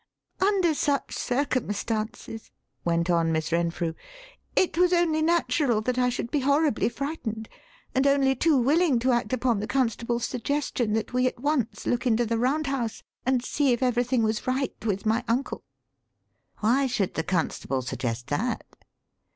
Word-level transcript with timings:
"Under 0.39 0.73
such 0.73 1.13
circumstances," 1.15 2.49
went 2.83 3.07
on 3.11 3.31
Miss 3.31 3.51
Renfrew, 3.51 3.93
"it 4.55 4.75
was 4.75 4.93
only 4.93 5.21
natural 5.21 5.79
that 5.81 5.99
I 5.99 6.09
should 6.09 6.31
be 6.31 6.39
horribly 6.39 6.89
frightened, 6.89 7.47
and 7.93 8.07
only 8.07 8.33
too 8.35 8.57
willing 8.57 8.97
to 8.97 9.11
act 9.11 9.31
upon 9.31 9.59
the 9.59 9.67
constable's 9.67 10.25
suggestion 10.25 10.93
that 10.93 11.13
we 11.13 11.27
at 11.27 11.39
once 11.39 11.85
look 11.85 12.07
into 12.07 12.25
the 12.25 12.39
Round 12.39 12.65
House 12.65 13.03
and 13.27 13.43
see 13.43 13.73
if 13.73 13.83
everything 13.83 14.23
was 14.23 14.47
right 14.47 14.73
with 14.83 15.05
my 15.05 15.23
uncle." 15.27 15.61
"Why 16.61 16.87
should 16.87 17.13
the 17.13 17.21
constable 17.21 17.83
suggest 17.83 18.25
that?" 18.29 18.63